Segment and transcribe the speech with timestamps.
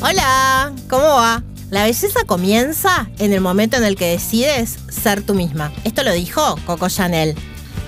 [0.00, 1.42] Hola, ¿cómo va?
[1.70, 5.72] La belleza comienza en el momento en el que decides ser tú misma.
[5.82, 7.34] Esto lo dijo Coco Chanel.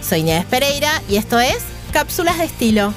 [0.03, 1.59] Soy Nieves Pereira y esto es
[1.93, 2.93] Cápsulas de Estilo.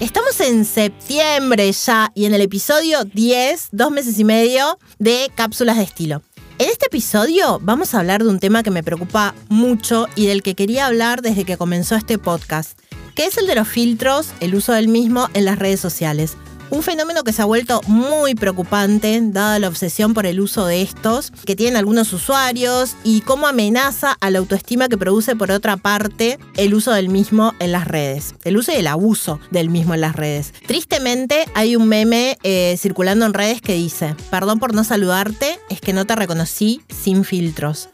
[0.00, 5.76] Estamos en septiembre ya y en el episodio 10, dos meses y medio de Cápsulas
[5.76, 6.20] de Estilo.
[6.58, 10.42] En este episodio vamos a hablar de un tema que me preocupa mucho y del
[10.42, 12.81] que quería hablar desde que comenzó este podcast,
[13.14, 16.36] que es el de los filtros, el uso del mismo en las redes sociales.
[16.72, 20.80] Un fenómeno que se ha vuelto muy preocupante, dada la obsesión por el uso de
[20.80, 25.76] estos, que tienen algunos usuarios, y cómo amenaza a la autoestima que produce, por otra
[25.76, 28.34] parte, el uso del mismo en las redes.
[28.44, 30.54] El uso y el abuso del mismo en las redes.
[30.66, 35.82] Tristemente, hay un meme eh, circulando en redes que dice: Perdón por no saludarte, es
[35.82, 37.90] que no te reconocí sin filtros.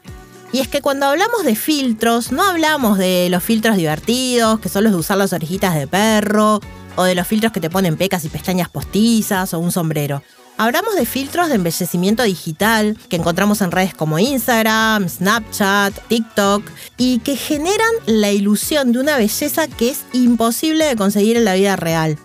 [0.51, 4.83] Y es que cuando hablamos de filtros, no hablamos de los filtros divertidos, que son
[4.83, 6.59] los de usar las orejitas de perro,
[6.95, 10.23] o de los filtros que te ponen pecas y pestañas postizas o un sombrero.
[10.57, 16.63] Hablamos de filtros de embellecimiento digital que encontramos en redes como Instagram, Snapchat, TikTok
[16.97, 21.53] y que generan la ilusión de una belleza que es imposible de conseguir en la
[21.53, 22.17] vida real.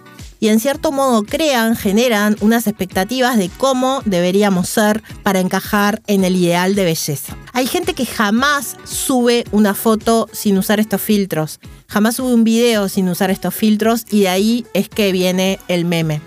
[0.44, 6.22] Y en cierto modo crean, generan unas expectativas de cómo deberíamos ser para encajar en
[6.22, 7.34] el ideal de belleza.
[7.54, 11.60] Hay gente que jamás sube una foto sin usar estos filtros
[11.94, 15.84] jamás sube un video sin usar estos filtros y de ahí es que viene el
[15.84, 16.20] meme.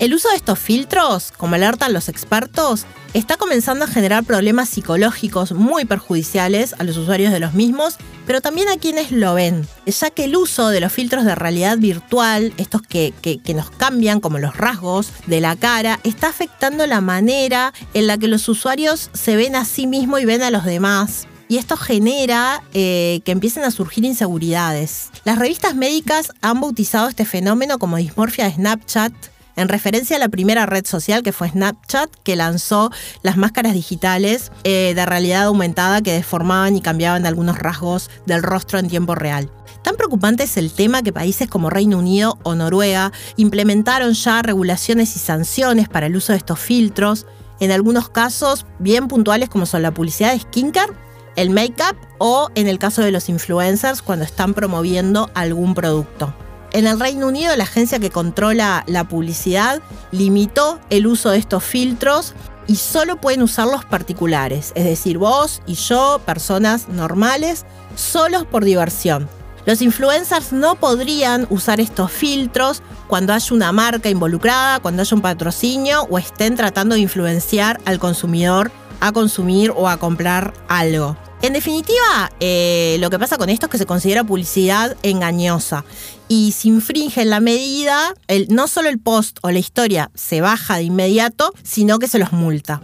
[0.00, 5.52] El uso de estos filtros, como alertan los expertos, está comenzando a generar problemas psicológicos
[5.52, 10.08] muy perjudiciales a los usuarios de los mismos, pero también a quienes lo ven, ya
[10.08, 14.38] que el uso de los filtros de realidad virtual, estos que, que, nos cambian como
[14.38, 19.36] los rasgos de la cara, está afectando la manera en la que los usuarios se
[19.36, 23.64] ven a sí mismos y ven a los demás y esto genera eh, que empiecen
[23.64, 25.10] a surgir inseguridades.
[25.24, 29.12] Las revistas médicas han bautizado este fenómeno como dismorfia de Snapchat,
[29.56, 32.90] en referencia a la primera red social que fue Snapchat, que lanzó
[33.22, 38.78] las máscaras digitales eh, de realidad aumentada que deformaban y cambiaban algunos rasgos del rostro
[38.78, 39.50] en tiempo real.
[39.82, 45.16] Tan preocupante es el tema que países como Reino Unido o Noruega implementaron ya regulaciones
[45.16, 47.26] y sanciones para el uso de estos filtros,
[47.60, 50.92] en algunos casos bien puntuales como son la publicidad de skincare
[51.36, 56.34] el make-up o en el caso de los influencers cuando están promoviendo algún producto.
[56.72, 59.82] En el Reino Unido, la agencia que controla la publicidad
[60.12, 62.34] limitó el uso de estos filtros
[62.68, 67.66] y solo pueden usar los particulares, es decir, vos y yo, personas normales,
[67.96, 69.28] solos por diversión.
[69.66, 75.22] Los influencers no podrían usar estos filtros cuando haya una marca involucrada, cuando haya un
[75.22, 78.70] patrocinio o estén tratando de influenciar al consumidor
[79.00, 81.16] a consumir o a comprar algo.
[81.42, 85.84] En definitiva, eh, lo que pasa con esto es que se considera publicidad engañosa
[86.28, 88.14] y si infringe la medida,
[88.48, 92.32] no solo el post o la historia se baja de inmediato, sino que se los
[92.32, 92.80] multa.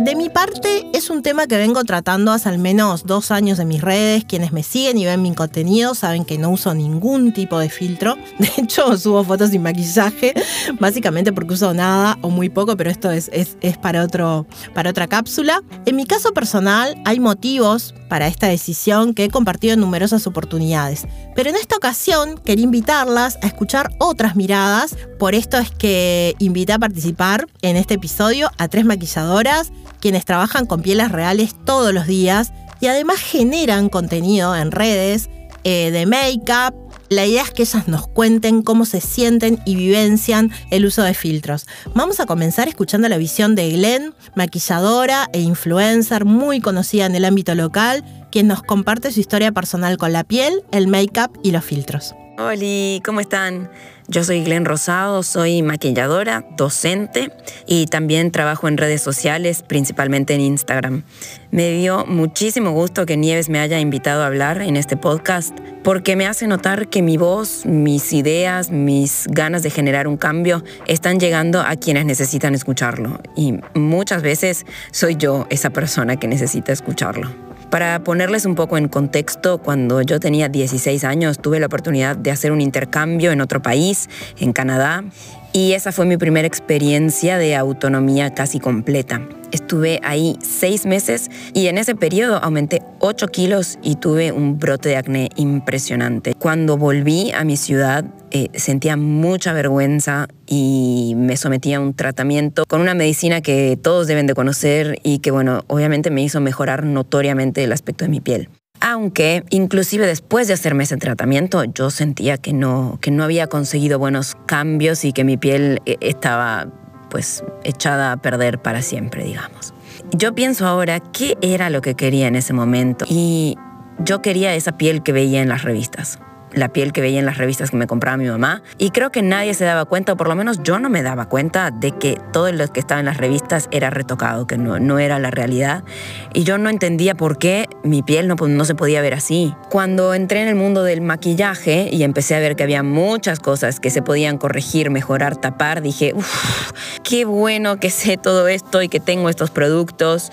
[0.00, 3.68] De mi parte, es un tema que vengo tratando hace al menos dos años en
[3.68, 4.24] mis redes.
[4.24, 8.16] Quienes me siguen y ven mi contenido saben que no uso ningún tipo de filtro.
[8.38, 10.32] De hecho, subo fotos sin maquillaje,
[10.80, 14.88] básicamente porque uso nada o muy poco, pero esto es, es, es para, otro, para
[14.88, 15.62] otra cápsula.
[15.84, 21.06] En mi caso personal, hay motivos para esta decisión que he compartido en numerosas oportunidades.
[21.34, 24.96] Pero en esta ocasión quería invitarlas a escuchar otras miradas.
[25.18, 30.66] Por esto es que invité a participar en este episodio a tres maquilladoras quienes trabajan
[30.66, 35.30] con pieles reales todos los días y además generan contenido en redes
[35.64, 36.89] eh, de make-up.
[37.10, 41.12] La idea es que ellas nos cuenten cómo se sienten y vivencian el uso de
[41.12, 41.66] filtros.
[41.92, 47.24] Vamos a comenzar escuchando la visión de Glenn, maquilladora e influencer muy conocida en el
[47.24, 51.64] ámbito local, quien nos comparte su historia personal con la piel, el make-up y los
[51.64, 52.14] filtros.
[52.42, 53.70] Hola, ¿cómo están?
[54.08, 57.30] Yo soy Glenn Rosado, soy maquilladora, docente
[57.66, 61.02] y también trabajo en redes sociales, principalmente en Instagram.
[61.50, 66.16] Me dio muchísimo gusto que Nieves me haya invitado a hablar en este podcast porque
[66.16, 71.20] me hace notar que mi voz, mis ideas, mis ganas de generar un cambio están
[71.20, 77.49] llegando a quienes necesitan escucharlo y muchas veces soy yo esa persona que necesita escucharlo.
[77.70, 82.32] Para ponerles un poco en contexto, cuando yo tenía 16 años tuve la oportunidad de
[82.32, 85.04] hacer un intercambio en otro país, en Canadá,
[85.52, 89.20] y esa fue mi primera experiencia de autonomía casi completa.
[89.52, 94.90] Estuve ahí seis meses y en ese periodo aumenté 8 kilos y tuve un brote
[94.90, 96.34] de acné impresionante.
[96.34, 102.64] Cuando volví a mi ciudad eh, sentía mucha vergüenza y me sometí a un tratamiento
[102.68, 106.84] con una medicina que todos deben de conocer y que bueno, obviamente me hizo mejorar
[106.84, 108.48] notoriamente el aspecto de mi piel.
[108.80, 113.98] Aunque inclusive después de hacerme ese tratamiento yo sentía que no, que no había conseguido
[113.98, 116.68] buenos cambios y que mi piel eh, estaba
[117.10, 119.74] pues echada a perder para siempre, digamos.
[120.12, 123.56] Yo pienso ahora qué era lo que quería en ese momento y
[123.98, 126.18] yo quería esa piel que veía en las revistas
[126.52, 128.62] la piel que veía en las revistas que me compraba mi mamá.
[128.78, 131.28] Y creo que nadie se daba cuenta, o por lo menos yo no me daba
[131.28, 134.98] cuenta, de que todo lo que estaba en las revistas era retocado, que no, no
[134.98, 135.84] era la realidad.
[136.32, 139.54] Y yo no entendía por qué mi piel no, no se podía ver así.
[139.70, 143.80] Cuando entré en el mundo del maquillaje y empecé a ver que había muchas cosas
[143.80, 148.88] que se podían corregir, mejorar, tapar, dije, uff, qué bueno que sé todo esto y
[148.88, 150.30] que tengo estos productos.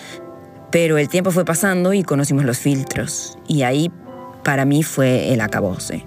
[0.71, 3.37] Pero el tiempo fue pasando y conocimos los filtros.
[3.47, 3.89] Y ahí
[4.47, 6.05] para mí fue el acabose.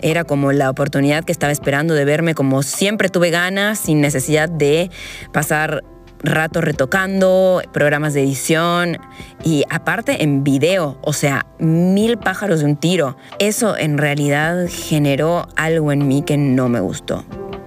[0.00, 4.48] Era como la oportunidad que estaba esperando de verme como siempre tuve ganas, sin necesidad
[4.48, 4.90] de
[5.32, 5.84] pasar
[6.18, 8.98] rato retocando, programas de edición
[9.44, 13.16] y aparte en video, o sea, mil pájaros de un tiro.
[13.38, 17.24] Eso en realidad generó algo en mí que no me gustó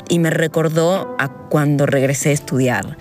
[0.09, 2.97] y me recordó a cuando regresé a estudiar.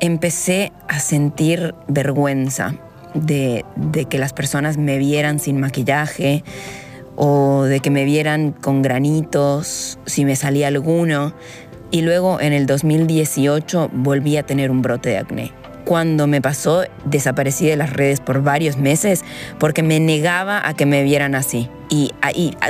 [0.00, 2.74] Empecé a sentir vergüenza
[3.14, 3.64] de,
[4.08, 6.44] que las personas me vieran sin maquillaje
[7.16, 11.34] o de que me vieran con granitos, si me salía alguno.
[11.90, 15.52] Y luego en el 2018 volví a tener un brote de acné.
[15.84, 19.24] Cuando me pasó, desaparecí de las redes por varios meses
[19.58, 21.68] porque me negaba a que me vieran así.
[21.90, 22.12] Y,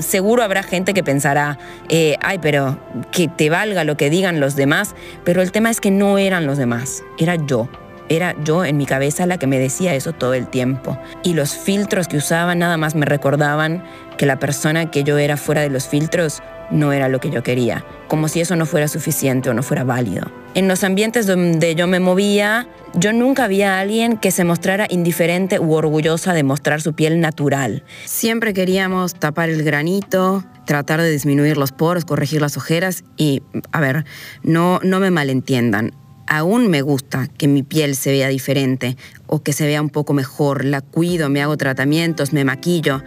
[0.01, 1.59] seguro habrá gente que pensará,
[1.89, 2.81] eh, ay, pero
[3.13, 4.97] que te valga lo que digan los demás.
[5.25, 7.69] Pero el tema es que no eran los demás, era yo.
[8.13, 10.99] Era yo en mi cabeza la que me decía eso todo el tiempo.
[11.23, 13.83] Y los filtros que usaba nada más me recordaban
[14.19, 17.43] que la persona que yo era fuera de los filtros no era lo que yo
[17.43, 20.31] quería, como si eso no fuera suficiente o no fuera válido.
[20.55, 24.87] En los ambientes donde yo me movía, yo nunca había a alguien que se mostrara
[24.91, 27.83] indiferente u orgullosa de mostrar su piel natural.
[28.05, 33.43] Siempre queríamos tapar el granito, tratar de disminuir los poros, corregir las ojeras y,
[33.73, 34.05] a ver,
[34.43, 35.95] no, no me malentiendan
[36.27, 38.97] aún me gusta que mi piel se vea diferente
[39.27, 43.03] o que se vea un poco mejor, la cuido, me hago tratamientos, me maquillo,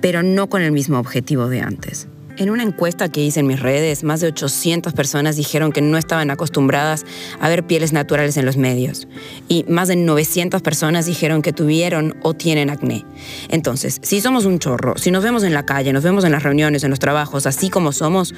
[0.00, 2.08] pero no con el mismo objetivo de antes.
[2.40, 5.98] En una encuesta que hice en mis redes, más de 800 personas dijeron que no
[5.98, 7.04] estaban acostumbradas
[7.38, 9.08] a ver pieles naturales en los medios.
[9.46, 13.04] Y más de 900 personas dijeron que tuvieron o tienen acné.
[13.50, 16.42] Entonces, si somos un chorro, si nos vemos en la calle, nos vemos en las
[16.42, 18.32] reuniones, en los trabajos, así como somos,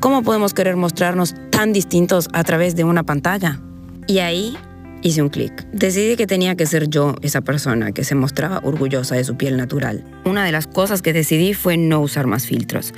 [0.00, 3.60] ¿Cómo podemos querer mostrarnos tan distintos a través de una pantalla?
[4.06, 4.56] Y ahí
[5.02, 5.66] hice un clic.
[5.72, 9.56] Decidí que tenía que ser yo esa persona que se mostraba orgullosa de su piel
[9.56, 10.04] natural.
[10.24, 12.92] Una de las cosas que decidí fue no usar más filtros.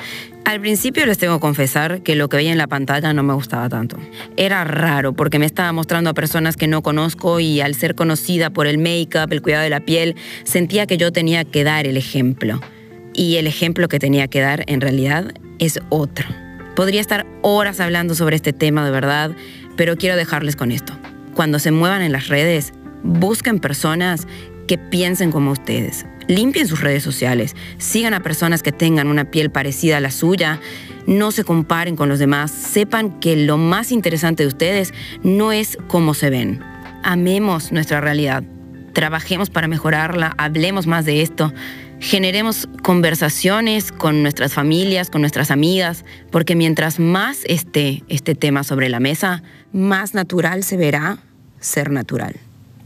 [0.45, 3.35] Al principio les tengo que confesar que lo que veía en la pantalla no me
[3.35, 3.97] gustaba tanto.
[4.37, 8.51] Era raro porque me estaba mostrando a personas que no conozco y al ser conocida
[8.51, 11.97] por el make-up, el cuidado de la piel, sentía que yo tenía que dar el
[11.97, 12.61] ejemplo.
[13.15, 16.27] Y el ejemplo que tenía que dar en realidad es otro.
[16.79, 19.33] Podría estar horas hablando sobre este tema de verdad,
[19.75, 20.93] pero quiero dejarles con esto.
[21.35, 22.73] Cuando se muevan en las redes,
[23.03, 24.29] busquen personas
[24.69, 26.07] que piensen como ustedes.
[26.29, 30.61] Limpien sus redes sociales, sigan a personas que tengan una piel parecida a la suya,
[31.09, 34.95] no se comparen con los demás, sepan que lo más interesante de ustedes
[35.25, 36.61] no es cómo se ven.
[37.03, 38.45] Amemos nuestra realidad,
[38.93, 41.53] trabajemos para mejorarla, hablemos más de esto
[42.01, 48.89] generemos conversaciones con nuestras familias, con nuestras amigas, porque mientras más esté este tema sobre
[48.89, 51.19] la mesa, más natural se verá
[51.61, 52.37] ser natural.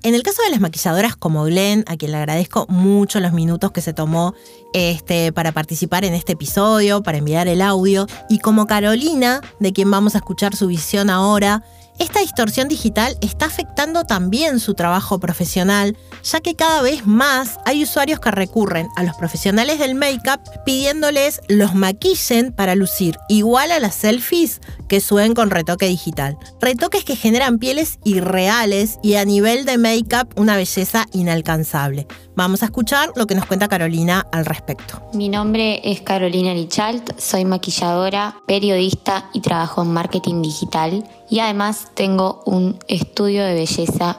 [0.04, 3.70] En el caso de las maquilladoras como Glenn, a quien le agradezco mucho los minutos
[3.70, 4.34] que se tomó
[4.72, 9.90] este, para participar en este episodio, para enviar el audio, y como Carolina, de quien
[9.92, 11.62] vamos a escuchar su visión ahora,
[12.02, 17.84] esta distorsión digital está afectando también su trabajo profesional, ya que cada vez más hay
[17.84, 23.78] usuarios que recurren a los profesionales del make-up pidiéndoles los maquillen para lucir igual a
[23.78, 26.36] las selfies que suben con retoque digital.
[26.60, 32.08] Retoques que generan pieles irreales y a nivel de make-up una belleza inalcanzable.
[32.34, 35.02] Vamos a escuchar lo que nos cuenta Carolina al respecto.
[35.12, 41.92] Mi nombre es Carolina Richalt, soy maquilladora, periodista y trabajo en marketing digital y además
[41.94, 44.18] tengo un estudio de belleza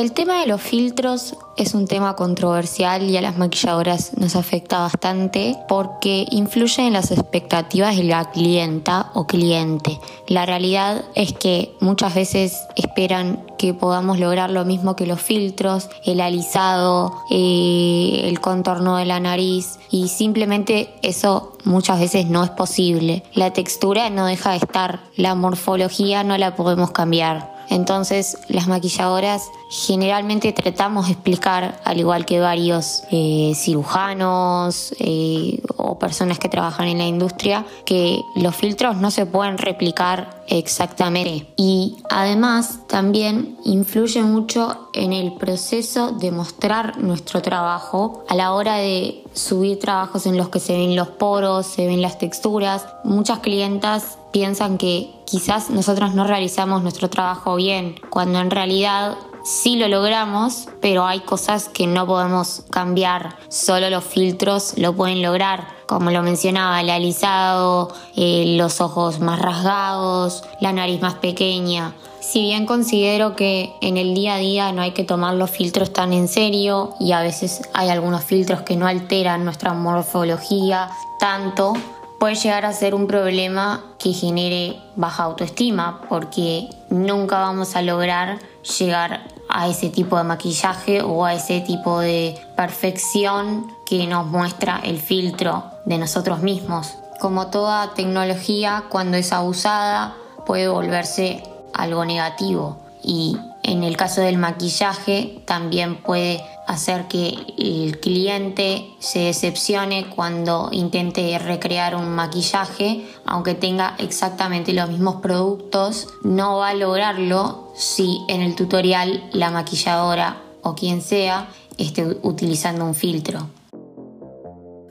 [0.00, 4.80] el tema de los filtros es un tema controversial y a las maquilladoras nos afecta
[4.80, 9.98] bastante porque influye en las expectativas de la clienta o cliente.
[10.28, 15.88] La realidad es que muchas veces esperan que podamos lograr lo mismo que los filtros,
[16.04, 22.50] el alisado, eh, el contorno de la nariz y simplemente eso muchas veces no es
[22.50, 23.22] posible.
[23.32, 29.50] La textura no deja de estar, la morfología no la podemos cambiar Entonces las maquilladoras
[29.68, 36.88] generalmente tratamos de explicar, al igual que varios eh, cirujanos eh, o personas que trabajan
[36.88, 41.52] en la industria, que los filtros no se pueden replicar exactamente.
[41.56, 48.76] Y además también influye mucho en el proceso de mostrar nuestro trabajo a la hora
[48.76, 52.86] de subir trabajos en los que se ven los poros, se ven las texturas.
[53.04, 59.76] Muchas clientas piensan que quizás nosotros no realizamos nuestro trabajo bien, cuando en realidad sí
[59.76, 65.68] lo logramos, pero hay cosas que no podemos cambiar, solo los filtros lo pueden lograr,
[65.86, 71.94] como lo mencionaba, el alisado, eh, los ojos más rasgados, la nariz más pequeña.
[72.20, 75.92] Si bien considero que en el día a día no hay que tomar los filtros
[75.92, 80.90] tan en serio y a veces hay algunos filtros que no alteran nuestra morfología
[81.20, 81.74] tanto,
[82.18, 88.38] puede llegar a ser un problema que genere baja autoestima porque nunca vamos a lograr
[88.78, 94.80] llegar a ese tipo de maquillaje o a ese tipo de perfección que nos muestra
[94.84, 96.94] el filtro de nosotros mismos.
[97.18, 100.14] Como toda tecnología, cuando es abusada,
[100.46, 101.42] puede volverse
[101.74, 109.20] algo negativo y en el caso del maquillaje también puede hacer que el cliente se
[109.20, 116.74] decepcione cuando intente recrear un maquillaje, aunque tenga exactamente los mismos productos, no va a
[116.74, 123.46] lograrlo si en el tutorial la maquilladora o quien sea esté utilizando un filtro.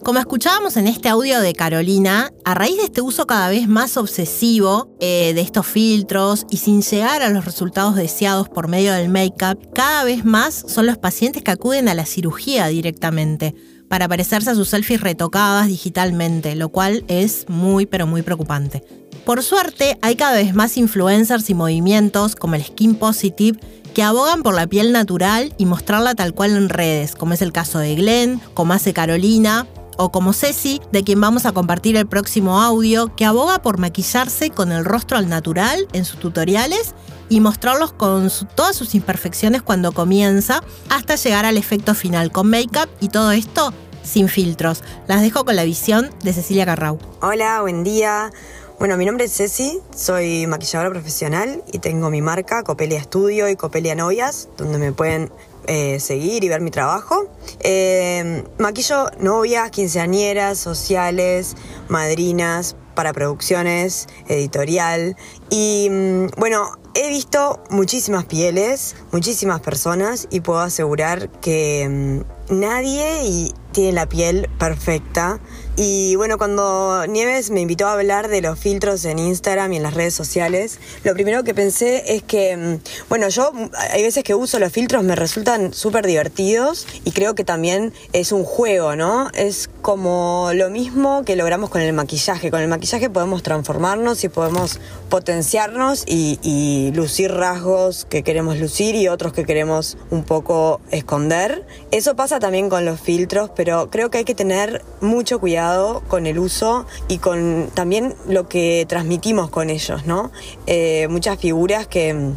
[0.05, 3.97] Como escuchábamos en este audio de Carolina, a raíz de este uso cada vez más
[3.97, 9.09] obsesivo eh, de estos filtros y sin llegar a los resultados deseados por medio del
[9.09, 13.55] make-up, cada vez más son los pacientes que acuden a la cirugía directamente
[13.89, 18.83] para parecerse a sus selfies retocadas digitalmente, lo cual es muy pero muy preocupante.
[19.25, 23.57] Por suerte, hay cada vez más influencers y movimientos como el Skin Positive
[23.95, 27.51] que abogan por la piel natural y mostrarla tal cual en redes, como es el
[27.51, 29.65] caso de Glenn, como hace Carolina,
[29.97, 34.49] o como Ceci, de quien vamos a compartir el próximo audio, que aboga por maquillarse
[34.49, 36.95] con el rostro al natural en sus tutoriales
[37.29, 42.89] y mostrarlos con todas sus imperfecciones cuando comienza, hasta llegar al efecto final con make-up
[42.99, 43.73] y todo esto
[44.03, 44.83] sin filtros.
[45.07, 46.99] Las dejo con la visión de Cecilia Carrau.
[47.21, 48.31] Hola, buen día.
[48.77, 53.55] Bueno, mi nombre es Ceci, soy maquilladora profesional y tengo mi marca Copelia Studio y
[53.55, 55.31] Copelia Novias, donde me pueden
[55.67, 57.27] eh, seguir y ver mi trabajo.
[57.59, 61.55] Eh, maquillo novias, quinceañeras, sociales,
[61.89, 65.15] madrinas, para producciones, editorial.
[65.49, 73.51] Y mm, bueno, he visto muchísimas pieles, muchísimas personas y puedo asegurar que mm, nadie
[73.73, 75.41] tiene la piel perfecta
[75.77, 79.83] y bueno, cuando Nieves me invitó a hablar de los filtros en Instagram y en
[79.83, 84.23] las redes sociales, lo primero que pensé es que, mm, bueno, yo mm, hay veces
[84.23, 88.95] que uso los filtros, me resultan súper divertidos y creo que también es un juego,
[88.95, 89.29] ¿no?
[89.33, 92.51] Es como lo mismo que logramos con el maquillaje.
[92.51, 98.95] Con el maquillaje podemos transformarnos y podemos potenciarnos y, y lucir rasgos que queremos lucir
[98.95, 101.65] y otros que queremos un poco esconder.
[101.91, 106.25] Eso pasa también con los filtros, pero creo que hay que tener mucho cuidado con
[106.25, 110.31] el uso y con también lo que transmitimos con ellos, ¿no?
[110.67, 112.33] Eh, muchas figuras que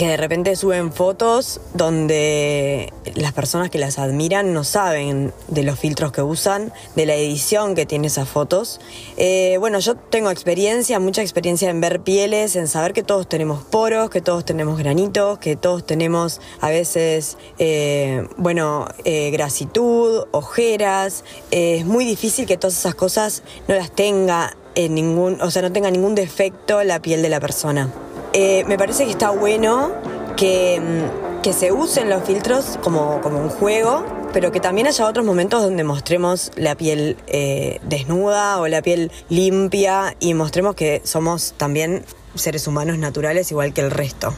[0.00, 5.78] que de repente suben fotos donde las personas que las admiran no saben de los
[5.78, 8.80] filtros que usan, de la edición que tiene esas fotos.
[9.18, 13.62] Eh, bueno, yo tengo experiencia, mucha experiencia en ver pieles, en saber que todos tenemos
[13.62, 21.24] poros, que todos tenemos granitos, que todos tenemos a veces, eh, bueno, eh, grasitud, ojeras.
[21.50, 25.72] es muy difícil que todas esas cosas no las tenga en ningún, o sea, no
[25.72, 27.92] tenga ningún defecto la piel de la persona.
[28.32, 29.92] Eh, me parece que está bueno
[30.36, 35.06] que, mm, que se usen los filtros como, como, un juego, pero que también haya
[35.06, 41.02] otros momentos donde mostremos la piel eh, desnuda o la piel limpia y mostremos que
[41.04, 44.32] somos también seres humanos naturales igual que el resto.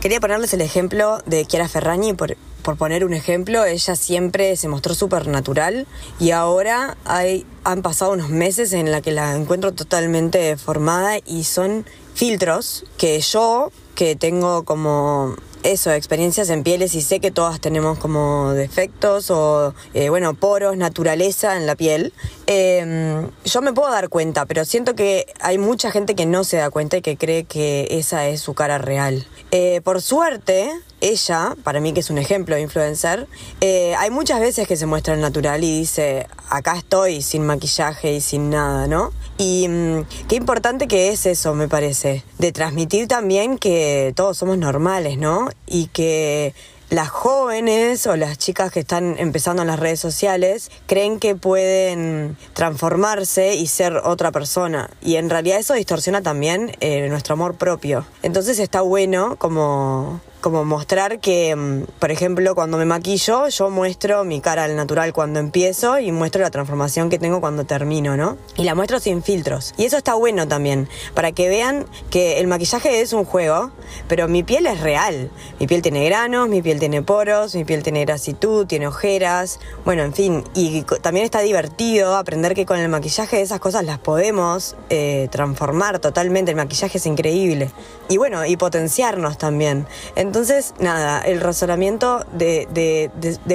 [0.00, 4.68] Quería ponerles el ejemplo de Chiara Ferragni por, por poner un ejemplo, ella siempre se
[4.68, 5.86] mostró súper natural
[6.20, 11.44] y ahora hay, han pasado unos meses en la que la encuentro totalmente formada y
[11.44, 17.58] son filtros que yo, que tengo como eso, experiencias en pieles y sé que todas
[17.58, 22.12] tenemos como defectos o, eh, bueno, poros, naturaleza en la piel.
[22.46, 26.58] Em, yo me puedo dar cuenta, pero siento que hay mucha gente que no se
[26.58, 29.26] da cuenta y que cree que esa es su cara real.
[29.50, 33.26] Eh, por suerte, ella, para mí que es un ejemplo de influencer,
[33.60, 38.14] eh, hay muchas veces que se muestra el natural y dice, acá estoy sin maquillaje
[38.14, 39.12] y sin nada, ¿no?
[39.36, 44.58] Y mm, qué importante que es eso, me parece, de transmitir también que todos somos
[44.58, 45.48] normales, ¿no?
[45.66, 46.54] Y que
[46.90, 52.36] las jóvenes o las chicas que están empezando en las redes sociales creen que pueden
[52.52, 54.90] transformarse y ser otra persona.
[55.02, 58.06] Y en realidad eso distorsiona también eh, nuestro amor propio.
[58.22, 64.24] Entonces está bueno como como mostrar que, mm, por ejemplo, cuando me maquillo, yo muestro
[64.24, 68.36] mi cara al natural cuando empiezo y muestro la transformación que tengo cuando termino, ¿no?
[68.58, 69.72] Y la muestro sin filtros.
[69.78, 73.70] Y eso está bueno también, para que vean que el maquillaje es un juego,
[74.06, 75.30] pero mi piel es real.
[75.58, 80.02] Mi piel tiene granos, mi piel tiene poros, mi piel tiene grasitud, tiene ojeras, bueno,
[80.02, 80.44] en fin.
[80.54, 86.00] Y también está divertido aprender que con el maquillaje esas cosas las podemos eh, transformar
[86.00, 86.50] totalmente.
[86.50, 87.70] El maquillaje es increíble.
[88.10, 89.86] Y bueno, y potenciarnos también.
[90.14, 90.33] Entonces,
[90.80, 93.10] nada, el razonamiento de,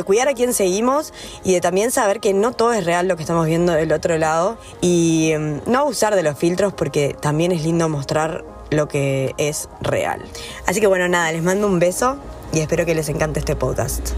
[0.05, 3.23] cuidar a quién seguimos y de también saber que no todo es real lo que
[3.23, 7.63] estamos viendo del otro lado y em, no abusar de los filtros porque también es
[7.63, 10.21] lindo mostrar lo que es real.
[10.67, 12.17] Así que bueno, nada, les mando un beso
[12.53, 14.11] y espero que les encante este podcast.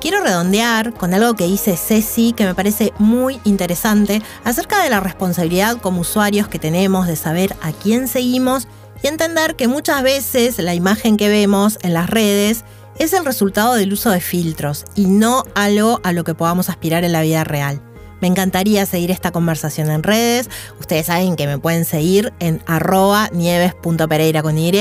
[0.00, 4.98] Quiero redondear con algo que dice Ceci que me parece muy interesante acerca de la
[4.98, 8.66] responsabilidad como usuarios que tenemos de saber a quién seguimos
[9.02, 12.64] y entender que muchas veces la imagen que vemos en las redes
[12.98, 17.04] es el resultado del uso de filtros y no algo a lo que podamos aspirar
[17.04, 17.82] en la vida real.
[18.20, 20.48] Me encantaría seguir esta conversación en redes.
[20.78, 24.72] Ustedes saben que me pueden seguir en arroba nieves.pereira con Y.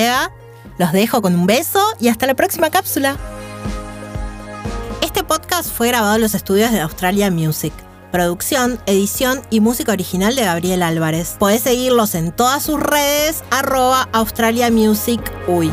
[0.78, 3.18] Los dejo con un beso y hasta la próxima cápsula.
[5.02, 7.74] Este podcast fue grabado en los estudios de Australia Music.
[8.12, 11.38] Producción, edición y música original de Gabriel Álvarez.
[11.40, 15.72] Podés seguirlos en todas sus redes, arroba Australia Music Uy.